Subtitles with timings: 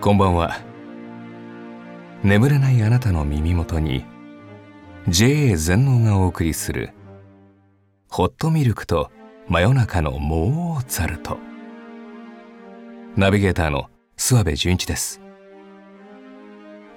[0.00, 0.58] こんばんは。
[2.24, 4.06] 眠れないあなたの耳元に
[5.08, 6.94] JA 全農がお送りする
[8.08, 9.10] ホットミルクと
[9.46, 11.36] 真夜中のモーツァルト。
[13.14, 15.20] ナビゲーターの諏訪部純一です。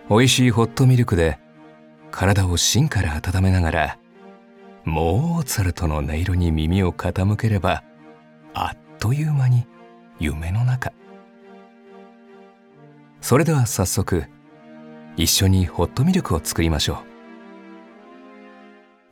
[0.10, 1.40] 美味しいホットミルクで
[2.10, 4.00] 体を芯から温めながら
[4.86, 7.84] モーツァルトの音色に耳を傾ければ
[8.54, 9.68] あっという間に
[10.20, 10.94] 夢の中。
[13.24, 14.26] それでは早速
[15.16, 16.98] 一緒にホットミルクを作りましょう。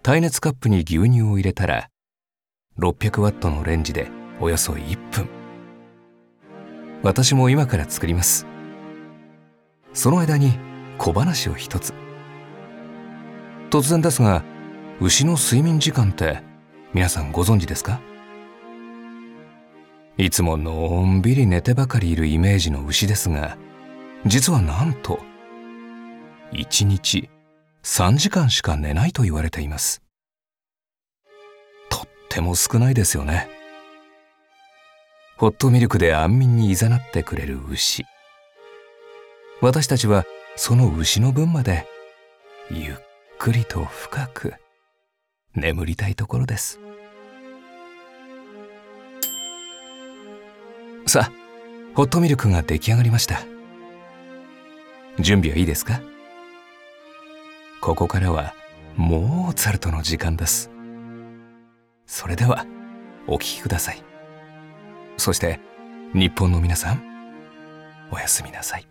[0.04, 1.88] 耐熱カップに牛乳を入れたら
[2.78, 4.10] 600ワットのレンジで
[4.42, 5.30] およそ1分。
[7.04, 8.46] 私も今から作ります。
[9.94, 10.60] その間に
[10.98, 11.94] 小話を一つ。
[13.70, 14.44] 突然ですが
[15.00, 16.44] 牛の睡眠時間って
[16.94, 18.02] 皆さんご存知ですか？
[20.18, 23.58] いつものんびり寝てばかりいるイメージの牛ですが
[24.26, 25.20] 実はなんと
[26.54, 27.30] 1日
[27.84, 30.02] 3時間しか寝ないと言われています。
[31.90, 33.50] とっても少ないですよね。
[35.38, 38.06] ホットミルクで安眠にいざなってくれる牛。
[39.60, 40.24] 私たちは
[40.56, 41.88] その牛の分まで
[42.70, 42.96] ゆっ
[43.40, 44.54] くりと深く
[45.56, 46.80] 眠りたいところです。
[51.08, 51.32] さあ
[51.96, 53.61] ホットミルクが出来上がりました。
[55.20, 56.02] 準備はいいですか？
[57.82, 58.54] ここからは
[58.96, 60.70] モーツァルトの時間です。
[62.06, 62.66] それでは
[63.28, 64.04] お聴きください。
[65.18, 65.60] そして
[66.14, 67.04] 日本の皆さん
[68.12, 68.88] おやすみなさい